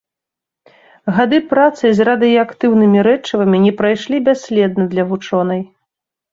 [1.17, 5.61] Гады працы з радыеактыўнымі рэчывамі не прайшлі бясследна для вучонай.